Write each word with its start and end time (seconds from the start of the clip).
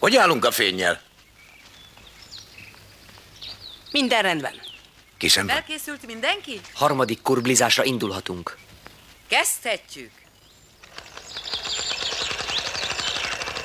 Hogy 0.00 0.16
állunk 0.16 0.44
a 0.44 0.50
fényjel? 0.50 1.00
Minden 3.90 4.22
rendben. 4.22 4.52
Kisen 5.18 5.46
van? 5.46 5.56
Elkészült 5.56 6.06
mindenki? 6.06 6.60
Harmadik 6.74 7.22
kurblizásra 7.22 7.84
indulhatunk. 7.84 8.56
Kezdhetjük. 9.28 10.10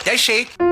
Tessék! 0.04 0.69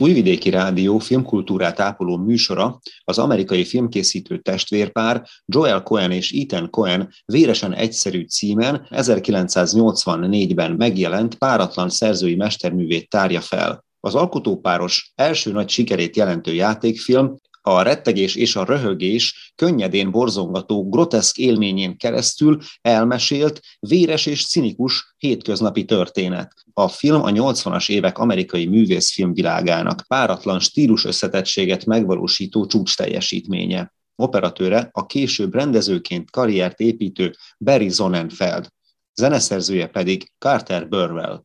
Újvidéki 0.00 0.50
Rádió 0.50 0.98
filmkultúrát 0.98 1.80
ápoló 1.80 2.16
műsora 2.16 2.78
az 3.04 3.18
amerikai 3.18 3.64
filmkészítő 3.64 4.38
testvérpár 4.38 5.22
Joel 5.46 5.82
Cohen 5.82 6.10
és 6.10 6.32
Ethan 6.32 6.70
Cohen 6.70 7.12
véresen 7.24 7.74
egyszerű 7.74 8.24
címen 8.24 8.86
1984-ben 8.90 10.72
megjelent 10.72 11.34
páratlan 11.34 11.88
szerzői 11.88 12.34
mesterművét 12.34 13.08
tárja 13.08 13.40
fel. 13.40 13.84
Az 14.00 14.14
alkotópáros 14.14 15.12
első 15.14 15.52
nagy 15.52 15.68
sikerét 15.68 16.16
jelentő 16.16 16.54
játékfilm 16.54 17.36
a 17.74 17.82
rettegés 17.82 18.34
és 18.34 18.56
a 18.56 18.64
röhögés 18.64 19.52
könnyedén 19.54 20.10
borzongató, 20.10 20.88
groteszk 20.88 21.36
élményén 21.36 21.96
keresztül 21.96 22.58
elmesélt, 22.80 23.60
véres 23.80 24.26
és 24.26 24.46
cinikus 24.46 25.14
hétköznapi 25.16 25.84
történet. 25.84 26.52
A 26.72 26.88
film 26.88 27.22
a 27.22 27.30
80-as 27.30 27.90
évek 27.90 28.18
amerikai 28.18 28.66
művészfilm 28.66 29.32
világának 29.32 30.04
páratlan 30.06 30.60
stílus 30.60 31.04
összetettséget 31.04 31.84
megvalósító 31.84 32.66
csúcs 32.66 32.96
teljesítménye. 32.96 33.92
Operatőre 34.16 34.88
a 34.92 35.06
később 35.06 35.54
rendezőként 35.54 36.30
karriert 36.30 36.80
építő 36.80 37.34
Barry 37.58 37.88
Zonenfeld, 37.88 38.68
zeneszerzője 39.14 39.86
pedig 39.86 40.32
Carter 40.38 40.88
Burwell. 40.88 41.42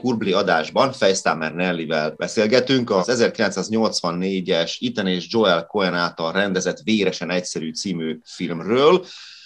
Kurbli 0.00 0.32
adásban 0.32 0.92
Fejsztámer 0.92 1.54
Nellivel 1.54 2.14
beszélgetünk 2.16 2.90
az 2.90 3.12
1984-es 3.12 4.88
Ethan 4.88 5.06
és 5.06 5.26
Joel 5.30 5.66
Cohen 5.66 5.94
által 5.94 6.32
rendezett 6.32 6.78
Véresen 6.84 7.30
Egyszerű 7.30 7.72
című 7.72 8.18
filmről. 8.24 9.04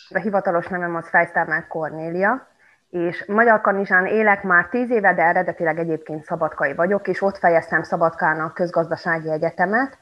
A 0.09 0.19
hivatalos 0.19 0.67
nevem 0.67 0.97
az 0.97 1.09
Fejsztámer 1.09 1.67
Kornélia, 1.67 2.49
és 2.91 3.25
Magyar 3.27 3.61
Kanizsán 3.61 4.06
élek 4.06 4.43
már 4.43 4.69
tíz 4.69 4.91
éve, 4.91 5.15
de 5.15 5.23
eredetileg 5.23 5.79
egyébként 5.79 6.25
szabadkai 6.25 6.75
vagyok, 6.75 7.09
és 7.09 7.23
ott 7.23 7.39
fejeztem 7.39 7.83
Szabadkának 7.83 8.55
közgazdasági 8.55 9.31
egyetemet. 9.31 9.99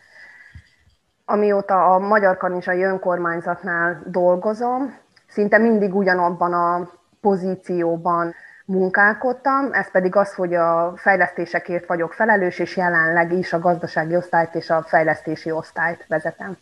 Amióta 1.24 1.94
a 1.94 1.98
Magyar 1.98 2.36
Kanizsai 2.36 2.82
önkormányzatnál 2.82 4.02
dolgozom, 4.06 4.98
szinte 5.28 5.58
mindig 5.58 5.94
ugyanabban 5.94 6.52
a 6.52 6.90
pozícióban 7.20 8.34
munkálkodtam, 8.64 9.72
ez 9.72 9.90
pedig 9.90 10.16
az, 10.16 10.34
hogy 10.34 10.54
a 10.54 10.94
fejlesztésekért 10.96 11.86
vagyok 11.86 12.12
felelős, 12.12 12.58
és 12.58 12.76
jelenleg 12.76 13.32
is 13.32 13.52
a 13.52 13.58
gazdasági 13.58 14.16
osztályt 14.16 14.54
és 14.54 14.70
a 14.70 14.84
fejlesztési 14.88 15.50
osztályt 15.50 16.04
vezetem. 16.08 16.56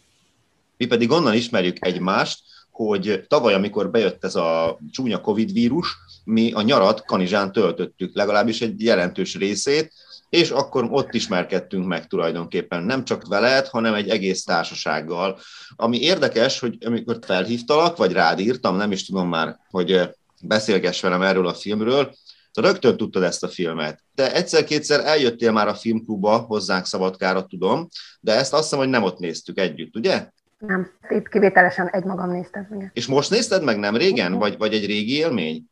Mi 0.76 0.86
pedig 0.86 1.10
onnan 1.10 1.34
ismerjük 1.34 1.76
egymást, 1.80 2.38
hogy 2.70 3.24
tavaly, 3.28 3.54
amikor 3.54 3.90
bejött 3.90 4.24
ez 4.24 4.34
a 4.34 4.78
csúnya 4.90 5.20
Covid 5.20 5.52
vírus, 5.52 5.96
mi 6.24 6.52
a 6.52 6.62
nyarat 6.62 7.04
Kanizsán 7.04 7.52
töltöttük, 7.52 8.16
legalábbis 8.16 8.60
egy 8.60 8.82
jelentős 8.82 9.36
részét, 9.36 9.92
és 10.28 10.50
akkor 10.50 10.86
ott 10.90 11.14
ismerkedtünk 11.14 11.86
meg 11.86 12.06
tulajdonképpen, 12.06 12.82
nem 12.82 13.04
csak 13.04 13.28
veled, 13.28 13.66
hanem 13.66 13.94
egy 13.94 14.08
egész 14.08 14.44
társasággal. 14.44 15.38
Ami 15.76 16.00
érdekes, 16.00 16.60
hogy 16.60 16.78
amikor 16.84 17.18
felhívtalak, 17.26 17.96
vagy 17.96 18.12
rád 18.12 18.38
írtam, 18.38 18.76
nem 18.76 18.92
is 18.92 19.06
tudom 19.06 19.28
már, 19.28 19.58
hogy 19.70 20.10
beszélgess 20.42 21.02
velem 21.02 21.22
erről 21.22 21.46
a 21.46 21.54
filmről, 21.54 22.14
rögtön 22.52 22.96
tudtad 22.96 23.22
ezt 23.22 23.42
a 23.42 23.48
filmet. 23.48 24.02
Te 24.14 24.32
egyszer-kétszer 24.34 25.00
eljöttél 25.04 25.52
már 25.52 25.68
a 25.68 25.74
filmklubba 25.74 26.38
hozzánk 26.38 26.86
Szabadkára, 26.86 27.46
tudom, 27.46 27.88
de 28.20 28.32
ezt 28.32 28.52
azt 28.52 28.62
hiszem, 28.62 28.78
hogy 28.78 28.88
nem 28.88 29.02
ott 29.02 29.18
néztük 29.18 29.58
együtt, 29.58 29.96
ugye? 29.96 30.28
Nem, 30.58 30.90
itt 31.08 31.28
kivételesen 31.28 31.88
egymagam 31.88 32.30
néztem 32.30 32.66
meg. 32.70 32.90
És 32.94 33.06
most 33.06 33.30
nézted 33.30 33.64
meg 33.64 33.78
nem 33.78 33.96
régen, 33.96 34.32
vagy, 34.32 34.58
vagy 34.58 34.74
egy 34.74 34.86
régi 34.86 35.16
élmény? 35.16 35.64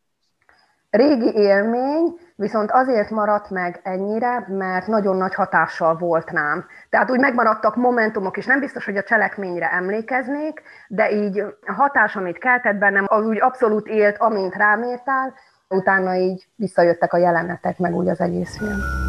Régi 0.91 1.32
élmény, 1.35 2.15
viszont 2.38 2.70
azért 2.70 3.11
maradt 3.11 3.50
meg 3.50 3.81
ennyire, 3.82 4.44
mert 4.49 4.87
nagyon 4.87 5.17
nagy 5.17 5.35
hatással 5.35 5.96
volt 5.96 6.31
rám. 6.31 6.67
Tehát 6.90 7.11
úgy 7.11 7.20
megmaradtak 7.20 7.76
momentumok, 7.76 8.37
és 8.37 8.46
nem 8.46 8.61
biztos, 8.61 8.85
hogy 8.85 8.96
a 8.96 9.02
cselekményre 9.02 9.73
emlékeznék, 9.73 10.62
de 10.88 11.11
így 11.11 11.38
a 11.67 11.73
hatás, 11.73 12.17
amit 12.17 12.38
keltett 12.38 12.76
bennem, 12.76 13.05
az 13.08 13.26
úgy 13.26 13.40
abszolút 13.40 13.87
élt, 13.87 14.17
amint 14.19 14.55
rám 14.55 14.82
értál, 14.82 15.35
utána 15.69 16.14
így 16.14 16.49
visszajöttek 16.56 17.12
a 17.12 17.19
jelenetek, 17.19 17.79
meg 17.79 17.94
úgy 17.94 18.08
az 18.08 18.20
egész 18.20 18.58
film. 18.58 19.07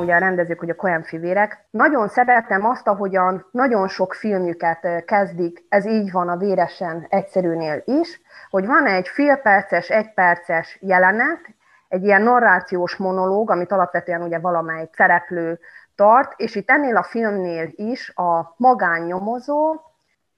Ugye 0.00 0.14
a 0.14 0.18
rendezők, 0.18 0.58
hogy 0.58 0.70
a 0.70 0.74
Coen 0.74 1.02
fivérek. 1.02 1.66
Nagyon 1.70 2.08
szeretem 2.08 2.64
azt, 2.64 2.88
ahogyan 2.88 3.46
nagyon 3.50 3.88
sok 3.88 4.14
filmjüket 4.14 5.04
kezdik, 5.04 5.64
ez 5.68 5.86
így 5.86 6.12
van 6.12 6.28
a 6.28 6.36
véresen 6.36 7.06
egyszerűnél 7.08 7.82
is, 7.84 8.20
hogy 8.50 8.66
van 8.66 8.86
egy 8.86 9.08
félperces, 9.08 9.88
egyperces 9.88 10.78
jelenet, 10.80 11.40
egy 11.88 12.02
ilyen 12.02 12.22
narrációs 12.22 12.96
monológ, 12.96 13.50
amit 13.50 13.72
alapvetően 13.72 14.22
ugye 14.22 14.38
valamelyik 14.38 14.94
szereplő 14.94 15.58
tart, 15.94 16.32
és 16.36 16.54
itt 16.54 16.70
ennél 16.70 16.96
a 16.96 17.02
filmnél 17.02 17.68
is 17.74 18.12
a 18.14 18.54
magánnyomozó 18.56 19.80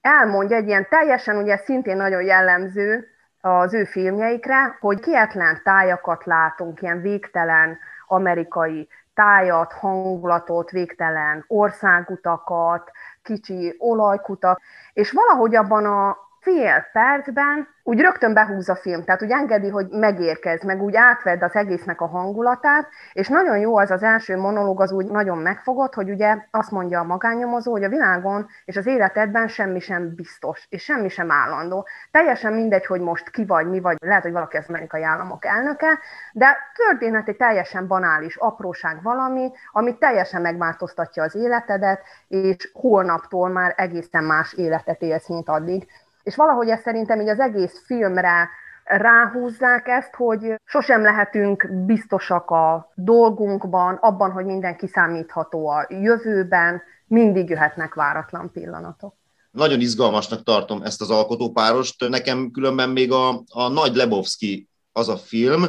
elmondja 0.01 0.55
egy 0.57 0.67
ilyen 0.67 0.87
teljesen, 0.89 1.37
ugye 1.37 1.57
szintén 1.57 1.95
nagyon 1.95 2.23
jellemző 2.23 3.07
az 3.41 3.73
ő 3.73 3.83
filmjeikre, 3.83 4.77
hogy 4.79 4.99
kietlen 4.99 5.61
tájakat 5.63 6.25
látunk, 6.25 6.81
ilyen 6.81 7.01
végtelen 7.01 7.77
amerikai 8.07 8.87
tájat, 9.13 9.73
hangulatot, 9.73 10.69
végtelen 10.69 11.45
országutakat, 11.47 12.91
kicsi 13.21 13.75
olajkutak, 13.77 14.61
és 14.93 15.11
valahogy 15.11 15.55
abban 15.55 15.85
a 15.85 16.17
fél 16.43 16.85
percben 16.91 17.67
úgy 17.85 17.99
rögtön 17.99 18.33
behúz 18.33 18.69
a 18.69 18.75
film, 18.75 19.03
tehát 19.03 19.21
úgy 19.23 19.31
engedi, 19.31 19.69
hogy 19.69 19.87
megérkez, 19.89 20.63
meg 20.63 20.81
úgy 20.81 20.95
átvedd 20.95 21.43
az 21.43 21.55
egésznek 21.55 22.01
a 22.01 22.07
hangulatát, 22.07 22.87
és 23.13 23.27
nagyon 23.27 23.57
jó 23.57 23.77
az 23.77 23.91
az 23.91 24.03
első 24.03 24.37
monológ, 24.37 24.81
az 24.81 24.91
úgy 24.91 25.05
nagyon 25.05 25.37
megfogott, 25.37 25.93
hogy 25.93 26.09
ugye 26.09 26.37
azt 26.51 26.71
mondja 26.71 26.99
a 26.99 27.03
magánnyomozó, 27.03 27.71
hogy 27.71 27.83
a 27.83 27.89
világon 27.89 28.47
és 28.65 28.77
az 28.77 28.87
életedben 28.87 29.47
semmi 29.47 29.79
sem 29.79 30.15
biztos, 30.15 30.65
és 30.69 30.83
semmi 30.83 31.09
sem 31.09 31.31
állandó. 31.31 31.87
Teljesen 32.11 32.53
mindegy, 32.53 32.85
hogy 32.85 33.01
most 33.01 33.29
ki 33.29 33.45
vagy, 33.45 33.67
mi 33.67 33.79
vagy, 33.79 33.97
lehet, 33.99 34.23
hogy 34.23 34.31
valaki 34.31 34.57
az 34.57 34.65
amerikai 34.67 35.03
államok 35.03 35.45
elnöke, 35.45 35.99
de 36.33 36.57
történet 36.75 37.27
egy 37.27 37.37
teljesen 37.37 37.87
banális 37.87 38.35
apróság 38.35 39.01
valami, 39.01 39.51
ami 39.71 39.97
teljesen 39.97 40.41
megváltoztatja 40.41 41.23
az 41.23 41.35
életedet, 41.35 42.01
és 42.27 42.69
holnaptól 42.73 43.49
már 43.49 43.73
egészen 43.77 44.23
más 44.23 44.53
életet 44.53 45.01
élsz, 45.01 45.27
mint 45.27 45.49
addig. 45.49 45.87
És 46.23 46.35
valahogy 46.35 46.69
ezt 46.69 46.83
szerintem 46.83 47.21
így 47.21 47.29
az 47.29 47.39
egész 47.39 47.83
filmre 47.85 48.49
ráhúzzák 48.83 49.87
ezt, 49.87 50.13
hogy 50.15 50.55
sosem 50.63 51.01
lehetünk 51.01 51.69
biztosak 51.85 52.49
a 52.49 52.91
dolgunkban, 52.95 53.95
abban, 53.95 54.31
hogy 54.31 54.45
minden 54.45 54.77
kiszámítható 54.77 55.67
a 55.67 55.87
jövőben, 55.89 56.81
mindig 57.07 57.49
jöhetnek 57.49 57.93
váratlan 57.93 58.51
pillanatok. 58.51 59.15
Nagyon 59.51 59.79
izgalmasnak 59.79 60.43
tartom 60.43 60.81
ezt 60.81 61.01
az 61.01 61.09
alkotópárost. 61.09 62.09
Nekem 62.09 62.51
különben 62.51 62.89
még 62.89 63.11
a, 63.11 63.29
a 63.47 63.67
Nagy 63.67 63.95
Lebowski 63.95 64.69
az 64.91 65.09
a 65.09 65.17
film, 65.17 65.63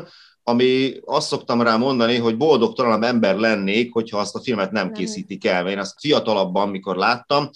ami 0.45 0.93
azt 1.05 1.27
szoktam 1.27 1.63
rá 1.63 1.77
mondani, 1.77 2.17
hogy 2.17 2.37
boldogtalanabb 2.37 3.03
ember 3.03 3.37
lennék, 3.37 3.93
hogyha 3.93 4.19
azt 4.19 4.35
a 4.35 4.41
filmet 4.41 4.71
nem 4.71 4.93
készítik 4.93 5.47
el. 5.47 5.69
Én 5.69 5.79
azt 5.79 6.01
fiatalabban, 6.01 6.69
mikor 6.69 6.97
láttam, 6.97 7.51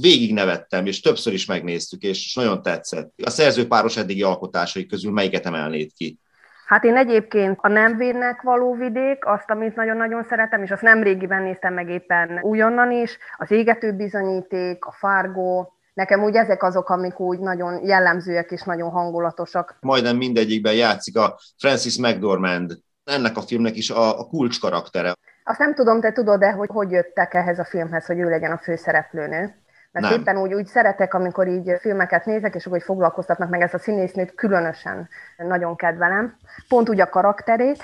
végig 0.00 0.32
nevettem, 0.32 0.86
és 0.86 1.00
többször 1.00 1.32
is 1.32 1.46
megnéztük, 1.46 2.02
és 2.02 2.34
nagyon 2.34 2.62
tetszett. 2.62 3.12
A 3.24 3.30
szerzőpáros 3.30 3.96
eddigi 3.96 4.22
alkotásai 4.22 4.86
közül 4.86 5.12
melyiket 5.12 5.46
emelnéd 5.46 5.90
ki? 5.96 6.18
Hát 6.66 6.84
én 6.84 6.96
egyébként 6.96 7.58
a 7.62 7.68
nem 7.68 7.96
védnek 7.96 8.42
való 8.42 8.74
vidék, 8.74 9.26
azt, 9.26 9.50
amit 9.50 9.74
nagyon-nagyon 9.74 10.22
szeretem, 10.22 10.62
és 10.62 10.70
azt 10.70 10.82
nem 10.82 11.02
régiben 11.02 11.42
néztem 11.42 11.74
meg 11.74 11.88
éppen 11.88 12.38
újonnan 12.42 12.90
is, 12.90 13.18
az 13.36 13.50
égető 13.50 13.92
bizonyíték, 13.92 14.84
a 14.84 14.92
Fargo, 14.92 15.66
Nekem 15.94 16.22
úgy 16.22 16.34
ezek 16.34 16.62
azok, 16.62 16.88
amik 16.88 17.20
úgy 17.20 17.38
nagyon 17.38 17.84
jellemzőek 17.84 18.50
és 18.50 18.62
nagyon 18.62 18.90
hangulatosak. 18.90 19.76
Majdnem 19.80 20.16
mindegyikben 20.16 20.74
játszik 20.74 21.16
a 21.16 21.38
Francis 21.58 21.98
McDormand. 21.98 22.78
Ennek 23.04 23.36
a 23.36 23.40
filmnek 23.40 23.76
is 23.76 23.90
a, 23.90 24.18
a 24.18 24.26
kulcs 24.26 24.60
karaktere. 24.60 25.14
Azt 25.44 25.58
nem 25.58 25.74
tudom, 25.74 26.00
te 26.00 26.12
tudod-e, 26.12 26.50
hogy 26.50 26.68
hogy 26.72 26.90
jöttek 26.90 27.34
ehhez 27.34 27.58
a 27.58 27.64
filmhez, 27.64 28.06
hogy 28.06 28.18
ő 28.18 28.28
legyen 28.28 28.52
a 28.52 28.58
főszereplőnő? 28.58 29.62
Mert 29.92 30.06
nem. 30.10 30.20
éppen 30.20 30.36
úgy, 30.36 30.54
úgy 30.54 30.66
szeretek, 30.66 31.14
amikor 31.14 31.48
így 31.48 31.72
filmeket 31.80 32.24
nézek, 32.24 32.54
és 32.54 32.64
hogy 32.64 32.82
foglalkoztatnak 32.82 33.50
meg 33.50 33.60
ezt 33.60 33.74
a 33.74 33.78
színésznőt, 33.78 34.34
különösen 34.34 35.08
nagyon 35.36 35.76
kedvelem. 35.76 36.36
Pont 36.68 36.88
úgy 36.88 37.00
a 37.00 37.08
karakterét. 37.08 37.82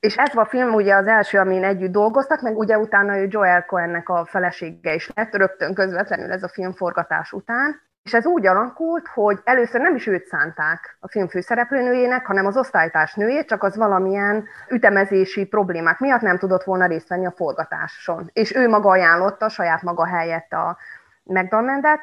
És 0.00 0.16
ez 0.16 0.34
a 0.34 0.44
film 0.44 0.74
ugye 0.74 0.94
az 0.94 1.06
első, 1.06 1.38
amin 1.38 1.64
együtt 1.64 1.92
dolgoztak, 1.92 2.40
meg 2.40 2.58
ugye 2.58 2.78
utána 2.78 3.18
ő 3.18 3.26
Joel 3.30 3.64
Cohennek 3.64 4.08
a 4.08 4.24
felesége 4.24 4.94
is 4.94 5.10
lett, 5.14 5.34
rögtön 5.34 5.74
közvetlenül 5.74 6.32
ez 6.32 6.42
a 6.42 6.48
filmforgatás 6.48 7.32
után. 7.32 7.84
És 8.02 8.14
ez 8.14 8.26
úgy 8.26 8.46
alakult, 8.46 9.08
hogy 9.08 9.40
először 9.44 9.80
nem 9.80 9.94
is 9.94 10.06
őt 10.06 10.26
szánták 10.26 10.96
a 11.00 11.08
film 11.08 11.28
főszereplőnőjének, 11.28 12.26
hanem 12.26 12.46
az 12.46 12.56
osztálytárs 12.56 13.14
nőjét, 13.14 13.48
csak 13.48 13.62
az 13.62 13.76
valamilyen 13.76 14.44
ütemezési 14.68 15.46
problémák 15.46 15.98
miatt 15.98 16.20
nem 16.20 16.38
tudott 16.38 16.64
volna 16.64 16.86
részt 16.86 17.08
venni 17.08 17.26
a 17.26 17.32
forgatáson. 17.36 18.30
És 18.32 18.54
ő 18.54 18.68
maga 18.68 18.90
ajánlotta 18.90 19.48
saját 19.48 19.82
maga 19.82 20.06
helyett 20.06 20.52
a 20.52 20.76
McDonaldet, 21.22 22.00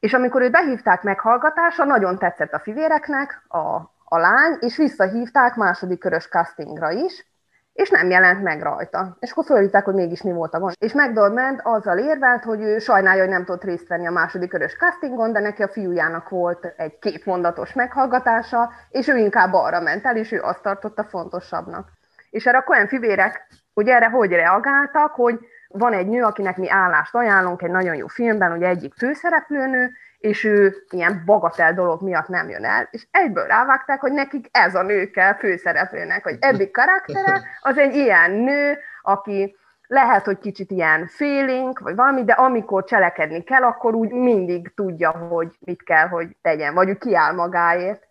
és 0.00 0.12
amikor 0.12 0.42
őt 0.42 0.50
behívták 0.50 1.02
meghallgatásra, 1.02 1.84
nagyon 1.84 2.18
tetszett 2.18 2.52
a 2.52 2.58
fivéreknek 2.58 3.42
a, 3.48 3.93
a 4.04 4.18
lány, 4.18 4.56
és 4.60 4.76
visszahívták 4.76 5.54
második 5.54 5.98
körös 5.98 6.28
castingra 6.28 6.90
is, 6.90 7.26
és 7.72 7.90
nem 7.90 8.10
jelent 8.10 8.42
meg 8.42 8.62
rajta. 8.62 9.16
És 9.20 9.30
akkor 9.30 9.44
fölhívták, 9.44 9.84
hogy 9.84 9.94
mégis 9.94 10.22
mi 10.22 10.32
volt 10.32 10.54
a 10.54 10.58
gond. 10.58 10.74
És 10.78 10.92
McDormand 10.92 11.60
azzal 11.62 11.98
érvelt, 11.98 12.44
hogy 12.44 12.60
ő 12.60 12.78
sajnálja, 12.78 13.22
hogy 13.22 13.30
nem 13.30 13.44
tudott 13.44 13.64
részt 13.64 13.88
venni 13.88 14.06
a 14.06 14.10
második 14.10 14.48
körös 14.48 14.76
castingon, 14.76 15.32
de 15.32 15.40
neki 15.40 15.62
a 15.62 15.68
fiújának 15.68 16.28
volt 16.28 16.74
egy 16.76 16.98
kétmondatos 16.98 17.72
meghallgatása, 17.72 18.70
és 18.90 19.08
ő 19.08 19.16
inkább 19.16 19.52
arra 19.52 19.80
ment 19.80 20.04
el, 20.04 20.16
és 20.16 20.32
ő 20.32 20.40
azt 20.40 20.62
tartotta 20.62 21.04
fontosabbnak. 21.04 21.88
És 22.30 22.46
erre 22.46 22.58
a 22.58 22.62
Cohen 22.62 22.88
fivérek, 22.88 23.46
ugye 23.74 23.94
erre 23.94 24.08
hogy 24.08 24.30
reagáltak, 24.30 25.14
hogy 25.14 25.38
van 25.68 25.92
egy 25.92 26.06
nő, 26.06 26.22
akinek 26.22 26.56
mi 26.56 26.70
állást 26.70 27.14
ajánlunk 27.14 27.62
egy 27.62 27.70
nagyon 27.70 27.94
jó 27.94 28.06
filmben, 28.06 28.52
ugye 28.52 28.68
egyik 28.68 28.94
főszereplőnő, 28.94 29.90
és 30.24 30.44
ő 30.44 30.84
ilyen 30.90 31.22
bagatel 31.26 31.74
dolog 31.74 32.02
miatt 32.02 32.28
nem 32.28 32.48
jön 32.48 32.64
el, 32.64 32.88
és 32.90 33.06
egyből 33.10 33.46
rávágták, 33.46 34.00
hogy 34.00 34.12
nekik 34.12 34.48
ez 34.50 34.74
a 34.74 34.82
nő 34.82 35.10
kell 35.10 35.34
főszereplőnek, 35.34 36.22
hogy 36.22 36.36
Ebbi 36.40 36.70
karaktere 36.70 37.42
az 37.60 37.78
egy 37.78 37.94
ilyen 37.94 38.30
nő, 38.30 38.78
aki 39.02 39.56
lehet, 39.86 40.24
hogy 40.24 40.38
kicsit 40.38 40.70
ilyen 40.70 41.06
félénk, 41.06 41.78
vagy 41.78 41.94
valami, 41.94 42.24
de 42.24 42.32
amikor 42.32 42.84
cselekedni 42.84 43.42
kell, 43.42 43.62
akkor 43.62 43.94
úgy 43.94 44.10
mindig 44.10 44.72
tudja, 44.74 45.10
hogy 45.10 45.48
mit 45.60 45.82
kell, 45.82 46.08
hogy 46.08 46.36
tegyen, 46.42 46.74
vagy 46.74 46.88
ő 46.88 46.94
kiáll 46.94 47.32
magáért. 47.32 48.02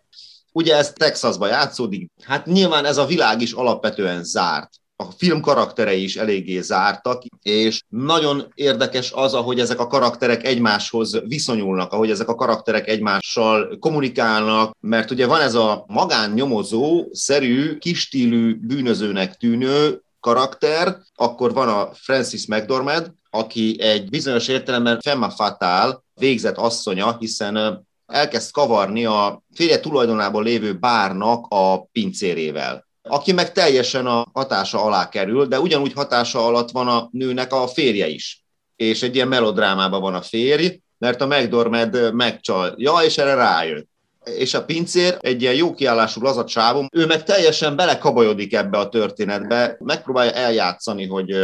Ugye 0.52 0.76
ez 0.76 0.92
Texasban 0.92 1.48
játszódik, 1.48 2.10
hát 2.26 2.46
nyilván 2.46 2.84
ez 2.84 2.96
a 2.96 3.06
világ 3.06 3.40
is 3.40 3.52
alapvetően 3.52 4.24
zárt 4.24 4.70
a 4.96 5.04
film 5.16 5.40
karakterei 5.40 6.02
is 6.02 6.16
eléggé 6.16 6.60
zártak, 6.60 7.22
és 7.42 7.82
nagyon 7.88 8.52
érdekes 8.54 9.12
az, 9.12 9.34
ahogy 9.34 9.60
ezek 9.60 9.80
a 9.80 9.86
karakterek 9.86 10.44
egymáshoz 10.44 11.22
viszonyulnak, 11.24 11.92
ahogy 11.92 12.10
ezek 12.10 12.28
a 12.28 12.34
karakterek 12.34 12.88
egymással 12.88 13.78
kommunikálnak, 13.78 14.76
mert 14.80 15.10
ugye 15.10 15.26
van 15.26 15.40
ez 15.40 15.54
a 15.54 15.84
magánnyomozó, 15.86 17.08
szerű, 17.12 17.78
kistílű 17.78 18.54
bűnözőnek 18.60 19.36
tűnő 19.36 20.02
karakter, 20.20 20.96
akkor 21.14 21.52
van 21.52 21.68
a 21.68 21.90
Francis 21.94 22.46
McDormand, 22.46 23.12
aki 23.30 23.80
egy 23.80 24.08
bizonyos 24.08 24.48
értelemben 24.48 25.00
femme 25.00 25.30
fatale, 25.30 26.02
végzett 26.14 26.56
asszonya, 26.56 27.16
hiszen 27.18 27.86
elkezd 28.06 28.50
kavarni 28.50 29.04
a 29.04 29.42
férje 29.54 29.80
tulajdonában 29.80 30.42
lévő 30.42 30.72
bárnak 30.78 31.46
a 31.48 31.84
pincérével 31.84 32.84
aki 33.08 33.32
meg 33.32 33.52
teljesen 33.52 34.06
a 34.06 34.26
hatása 34.32 34.82
alá 34.82 35.08
kerül, 35.08 35.46
de 35.46 35.60
ugyanúgy 35.60 35.92
hatása 35.92 36.46
alatt 36.46 36.70
van 36.70 36.88
a 36.88 37.08
nőnek 37.12 37.52
a 37.52 37.66
férje 37.66 38.08
is. 38.08 38.44
És 38.76 39.02
egy 39.02 39.14
ilyen 39.14 39.28
melodrámában 39.28 40.00
van 40.00 40.14
a 40.14 40.22
férj, 40.22 40.80
mert 40.98 41.20
a 41.20 41.26
megdormed 41.26 42.14
megcsal. 42.14 42.74
Ja, 42.76 42.92
és 43.04 43.18
erre 43.18 43.34
rájön. 43.34 43.88
És 44.24 44.54
a 44.54 44.64
pincér 44.64 45.16
egy 45.20 45.42
ilyen 45.42 45.54
jó 45.54 45.74
kiállású 45.74 46.22
laza 46.22 46.44
csávó, 46.44 46.86
ő 46.92 47.06
meg 47.06 47.22
teljesen 47.22 47.76
belekabajodik 47.76 48.54
ebbe 48.54 48.78
a 48.78 48.88
történetbe, 48.88 49.76
megpróbálja 49.78 50.32
eljátszani, 50.32 51.06
hogy, 51.06 51.36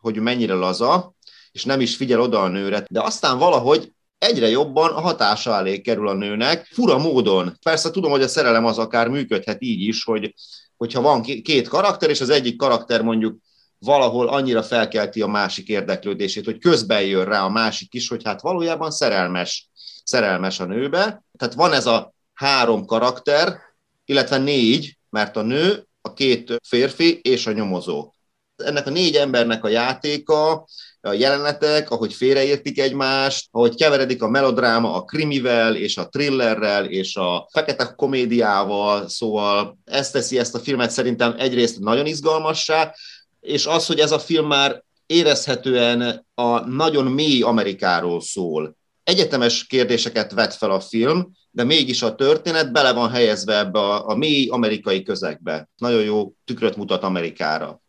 hogy 0.00 0.16
mennyire 0.16 0.54
laza, 0.54 1.14
és 1.52 1.64
nem 1.64 1.80
is 1.80 1.96
figyel 1.96 2.20
oda 2.20 2.42
a 2.42 2.48
nőre, 2.48 2.84
de 2.88 3.02
aztán 3.02 3.38
valahogy 3.38 3.92
egyre 4.18 4.48
jobban 4.48 4.90
a 4.90 5.00
hatása 5.00 5.54
alé 5.54 5.80
kerül 5.80 6.08
a 6.08 6.14
nőnek, 6.14 6.68
fura 6.72 6.98
módon. 6.98 7.58
Persze 7.62 7.90
tudom, 7.90 8.10
hogy 8.10 8.22
a 8.22 8.28
szerelem 8.28 8.64
az 8.64 8.78
akár 8.78 9.08
működhet 9.08 9.62
így 9.62 9.80
is, 9.80 10.04
hogy 10.04 10.34
hogyha 10.76 11.00
van 11.00 11.22
két 11.22 11.68
karakter, 11.68 12.10
és 12.10 12.20
az 12.20 12.30
egyik 12.30 12.56
karakter 12.56 13.02
mondjuk 13.02 13.38
valahol 13.78 14.28
annyira 14.28 14.62
felkelti 14.62 15.22
a 15.22 15.26
másik 15.26 15.68
érdeklődését, 15.68 16.44
hogy 16.44 16.58
közben 16.58 17.02
jön 17.02 17.24
rá 17.24 17.42
a 17.42 17.48
másik 17.48 17.94
is, 17.94 18.08
hogy 18.08 18.22
hát 18.24 18.40
valójában 18.40 18.90
szerelmes, 18.90 19.68
szerelmes 20.04 20.60
a 20.60 20.64
nőbe. 20.64 21.24
Tehát 21.38 21.54
van 21.54 21.72
ez 21.72 21.86
a 21.86 22.14
három 22.34 22.84
karakter, 22.84 23.58
illetve 24.04 24.38
négy, 24.38 24.98
mert 25.10 25.36
a 25.36 25.42
nő, 25.42 25.86
a 26.00 26.12
két 26.12 26.56
férfi 26.62 27.20
és 27.22 27.46
a 27.46 27.52
nyomozó. 27.52 28.12
Ennek 28.56 28.86
a 28.86 28.90
négy 28.90 29.14
embernek 29.14 29.64
a 29.64 29.68
játéka, 29.68 30.66
a 31.06 31.12
jelenetek, 31.12 31.90
ahogy 31.90 32.12
félreértik 32.12 32.80
egymást, 32.80 33.48
ahogy 33.50 33.74
keveredik 33.74 34.22
a 34.22 34.28
melodráma 34.28 34.94
a 34.94 35.04
krimivel, 35.04 35.76
és 35.76 35.96
a 35.96 36.08
thrillerrel, 36.08 36.84
és 36.84 37.16
a 37.16 37.48
fekete 37.52 37.92
komédiával, 37.96 39.08
szóval 39.08 39.78
ezt 39.84 40.12
teszi 40.12 40.38
ezt 40.38 40.54
a 40.54 40.58
filmet 40.58 40.90
szerintem 40.90 41.34
egyrészt 41.38 41.78
nagyon 41.78 42.06
izgalmassá, 42.06 42.94
és 43.40 43.66
az, 43.66 43.86
hogy 43.86 43.98
ez 43.98 44.12
a 44.12 44.18
film 44.18 44.46
már 44.46 44.84
érezhetően 45.06 46.26
a 46.34 46.68
nagyon 46.68 47.04
mély 47.04 47.42
Amerikáról 47.42 48.20
szól. 48.20 48.76
Egyetemes 49.04 49.66
kérdéseket 49.66 50.32
vet 50.32 50.54
fel 50.54 50.70
a 50.70 50.80
film, 50.80 51.30
de 51.50 51.64
mégis 51.64 52.02
a 52.02 52.14
történet 52.14 52.72
bele 52.72 52.92
van 52.92 53.10
helyezve 53.10 53.58
ebbe 53.58 53.78
a, 53.78 54.08
a 54.08 54.16
mély 54.16 54.48
amerikai 54.48 55.02
közegbe. 55.02 55.68
Nagyon 55.76 56.02
jó 56.02 56.32
tükröt 56.44 56.76
mutat 56.76 57.02
Amerikára. 57.02 57.80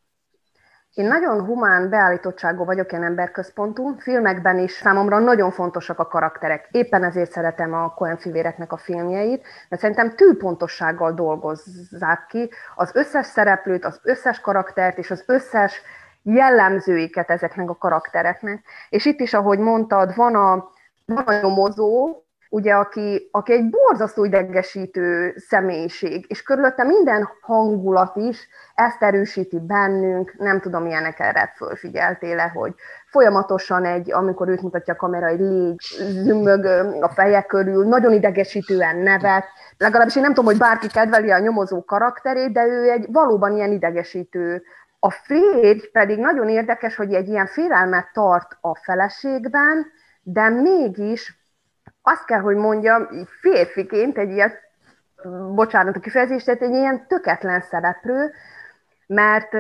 Én 0.97 1.07
nagyon 1.07 1.45
humán 1.45 1.89
beállítottságú 1.89 2.65
vagyok, 2.65 2.91
ilyen 2.91 3.03
emberközpontú. 3.03 3.95
Filmekben 3.97 4.59
is 4.59 4.71
számomra 4.71 5.19
nagyon 5.19 5.51
fontosak 5.51 5.99
a 5.99 6.07
karakterek. 6.07 6.67
Éppen 6.71 7.03
ezért 7.03 7.31
szeretem 7.31 7.73
a 7.73 7.93
Coen 7.93 8.17
fivéreknek 8.17 8.71
a 8.71 8.77
filmjeit, 8.77 9.45
mert 9.69 9.81
szerintem 9.81 10.15
tűpontossággal 10.15 11.13
dolgozzák 11.13 12.25
ki 12.29 12.49
az 12.75 12.91
összes 12.93 13.25
szereplőt, 13.25 13.85
az 13.85 13.99
összes 14.03 14.39
karaktert 14.39 14.97
és 14.97 15.11
az 15.11 15.23
összes 15.27 15.81
jellemzőiket 16.23 17.29
ezeknek 17.29 17.69
a 17.69 17.77
karaktereknek. 17.77 18.63
És 18.89 19.05
itt 19.05 19.19
is, 19.19 19.33
ahogy 19.33 19.59
mondtad, 19.59 20.15
van 20.15 20.35
a, 20.35 20.69
van 21.05 21.23
a 21.25 21.39
nyomozó, 21.41 22.21
ugye, 22.49 22.73
aki, 22.73 23.29
aki 23.31 23.51
egy 23.51 23.69
borzasztó 23.69 24.23
idegesítő 24.23 25.33
személyiség, 25.37 26.25
és 26.27 26.43
körülötte 26.43 26.83
minden 26.83 27.29
hangulat 27.41 28.15
is 28.15 28.47
ezt 28.75 29.03
erősíti 29.03 29.59
bennünk, 29.59 30.33
nem 30.37 30.59
tudom, 30.59 30.85
ilyenek 30.85 31.19
erre 31.19 31.53
fölfigyeltél 31.55 32.47
hogy 32.47 32.73
folyamatosan 33.05 33.85
egy, 33.85 34.11
amikor 34.11 34.47
őt 34.47 34.61
mutatja 34.61 34.93
a 34.93 34.97
kamera, 34.97 35.27
egy 35.27 35.39
légy 35.39 35.79
zümmög 35.99 36.65
a 37.01 37.09
feje 37.09 37.41
körül, 37.41 37.87
nagyon 37.87 38.13
idegesítően 38.13 38.97
nevet, 38.97 39.45
legalábbis 39.77 40.15
én 40.15 40.21
nem 40.21 40.33
tudom, 40.33 40.49
hogy 40.49 40.59
bárki 40.59 40.87
kedveli 40.87 41.31
a 41.31 41.39
nyomozó 41.39 41.83
karakterét, 41.83 42.51
de 42.51 42.65
ő 42.65 42.89
egy 42.89 43.07
valóban 43.11 43.55
ilyen 43.55 43.71
idegesítő. 43.71 44.63
A 44.99 45.11
férj 45.11 45.87
pedig 45.91 46.19
nagyon 46.19 46.49
érdekes, 46.49 46.95
hogy 46.95 47.13
egy 47.13 47.27
ilyen 47.27 47.47
félelmet 47.47 48.09
tart 48.13 48.57
a 48.61 48.75
feleségben, 48.75 49.85
de 50.21 50.49
mégis 50.49 51.46
azt 52.07 52.25
kell, 52.25 52.39
hogy 52.39 52.55
mondjam, 52.55 53.07
férfiként 53.41 54.17
egy 54.17 54.31
ilyen, 54.31 54.51
bocsánat 55.53 55.95
a 55.95 55.99
kifejezést, 55.99 56.45
tehát 56.45 56.61
egy 56.61 56.73
ilyen 56.73 57.07
töketlen 57.07 57.61
szereplő, 57.61 58.31
mert 59.07 59.53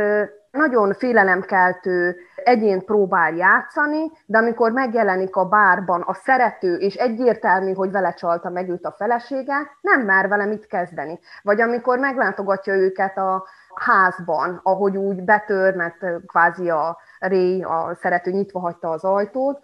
nagyon 0.51 0.93
félelemkeltő 0.93 2.15
egyént 2.35 2.83
próbál 2.83 3.33
játszani, 3.33 4.11
de 4.25 4.37
amikor 4.37 4.71
megjelenik 4.71 5.35
a 5.35 5.45
bárban 5.45 6.01
a 6.01 6.13
szerető, 6.13 6.75
és 6.75 6.95
egyértelmű, 6.95 7.73
hogy 7.73 7.91
vele 7.91 8.13
csalta 8.13 8.49
meg 8.49 8.69
őt 8.69 8.85
a 8.85 8.95
felesége, 8.97 9.55
nem 9.81 10.01
mer 10.01 10.27
vele 10.27 10.45
mit 10.45 10.67
kezdeni. 10.67 11.19
Vagy 11.43 11.61
amikor 11.61 11.99
meglátogatja 11.99 12.73
őket 12.73 13.17
a 13.17 13.45
házban, 13.75 14.59
ahogy 14.63 14.97
úgy 14.97 15.23
betör, 15.23 15.75
mert 15.75 16.25
kvázi 16.25 16.69
a 16.69 16.97
réj, 17.19 17.63
a 17.63 17.97
szerető 18.01 18.31
nyitva 18.31 18.59
hagyta 18.59 18.89
az 18.89 19.03
ajtót, 19.03 19.59